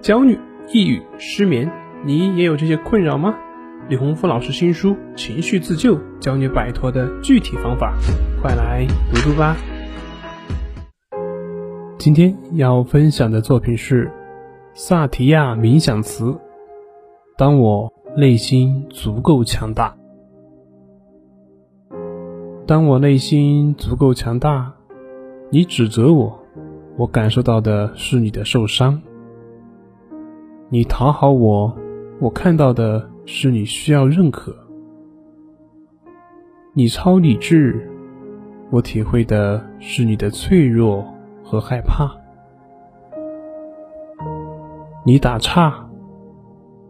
[0.00, 0.38] 焦虑、
[0.72, 1.70] 抑郁、失眠，
[2.04, 3.34] 你也有这些困扰吗？
[3.88, 7.94] 李洪福老师新书《情绪自救》教你摆脱的具体方法，
[8.40, 9.56] 快来读读吧。
[11.98, 14.10] 今天要分享的作品是
[14.72, 16.38] 萨提亚冥想词：
[17.36, 19.96] 当我内心足够强大，
[22.66, 24.74] 当我内心足够强大，
[25.50, 26.38] 你指责我，
[26.96, 29.02] 我感受到的是你的受伤。
[30.70, 31.74] 你讨好我，
[32.20, 34.52] 我看到的是你需要认可；
[36.74, 37.90] 你超理智，
[38.70, 41.02] 我体会的是你的脆弱
[41.42, 42.06] 和害怕；
[45.06, 45.88] 你打岔，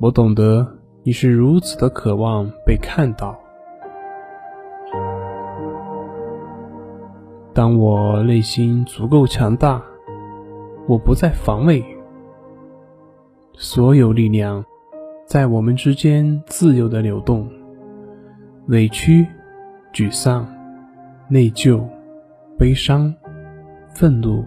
[0.00, 0.64] 我懂得
[1.02, 3.36] 你是如此的渴望被看到。
[7.52, 9.82] 当我内心足够强大，
[10.86, 11.84] 我不再防卫。
[13.56, 14.64] 所有力量
[15.26, 17.48] 在我们之间自由的流动，
[18.66, 19.24] 委屈、
[19.92, 20.44] 沮丧、
[21.28, 21.80] 内疚、
[22.58, 23.14] 悲伤、
[23.94, 24.44] 愤怒、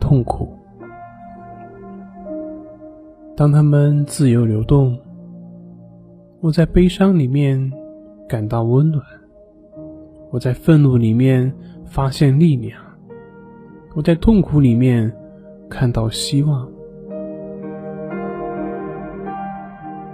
[0.00, 0.48] 痛苦。
[3.36, 4.98] 当他们自由流动，
[6.40, 7.72] 我在悲伤里面
[8.28, 9.04] 感到温暖，
[10.30, 11.52] 我在愤怒里面
[11.84, 12.82] 发现力量，
[13.94, 15.10] 我在痛苦里面
[15.70, 16.75] 看到希望。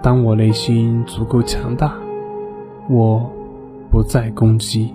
[0.03, 1.95] 当我内心足够强大，
[2.91, 3.31] 我
[3.89, 4.93] 不再攻击。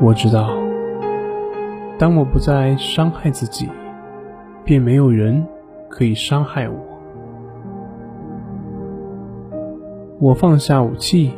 [0.00, 0.48] 我知道，
[1.98, 3.68] 当我不再伤害自己，
[4.62, 5.44] 便没有人
[5.88, 6.76] 可以伤害我。
[10.20, 11.32] 我放下武器，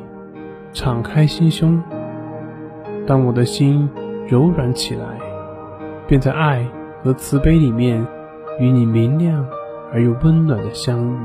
[0.75, 1.83] 敞开心胸。
[3.07, 3.89] 当我的心
[4.29, 5.07] 柔软起来，
[6.07, 6.67] 便在爱
[7.03, 8.07] 和慈悲里面
[8.59, 9.47] 与你明亮。
[9.93, 11.19] 而又温暖的相遇。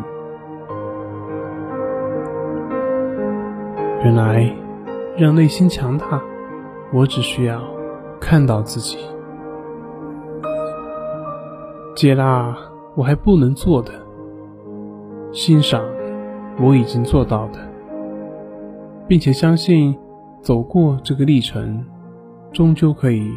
[4.04, 4.56] 原来，
[5.18, 6.22] 让内心强大，
[6.94, 7.62] 我只需要
[8.20, 8.98] 看到自己，
[11.96, 12.56] 接纳
[12.96, 13.92] 我还不能做的，
[15.32, 15.84] 欣赏
[16.60, 17.60] 我已经做到的，
[19.08, 19.98] 并且相信，
[20.42, 21.84] 走过这个历程，
[22.54, 23.32] 终究可以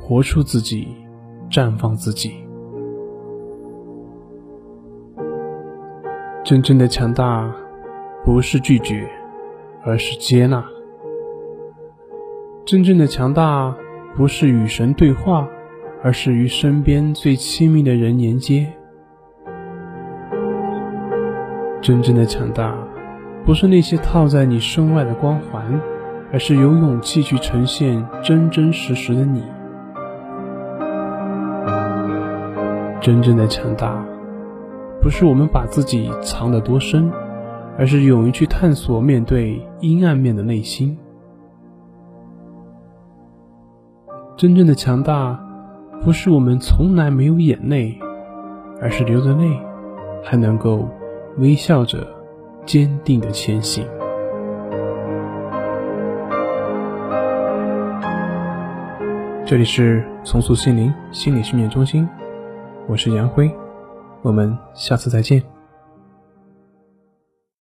[0.00, 0.86] 活出自己，
[1.50, 2.45] 绽放自己。
[6.46, 7.52] 真正的强大，
[8.24, 9.04] 不是拒绝，
[9.82, 10.62] 而是接纳；
[12.64, 13.74] 真正的强大，
[14.14, 15.48] 不是与神对话，
[16.04, 18.64] 而是与身边最亲密的人连接；
[21.82, 22.78] 真正的强大，
[23.44, 25.80] 不是那些套在你身外的光环，
[26.32, 29.40] 而是有勇气去呈现真真实实的你；
[33.00, 34.00] 真正的强大。
[35.06, 37.08] 不是我们把自己藏得多深，
[37.78, 40.98] 而是勇于去探索、面对阴暗面的内心。
[44.36, 45.38] 真正的强大，
[46.02, 47.96] 不是我们从来没有眼泪，
[48.82, 49.48] 而是流着泪，
[50.24, 50.88] 还能够
[51.38, 52.04] 微笑着、
[52.64, 53.86] 坚定的前行。
[59.44, 62.08] 这里是重塑心灵心理训练中心，
[62.88, 63.48] 我是杨辉。
[64.22, 65.55] 我们下次再见。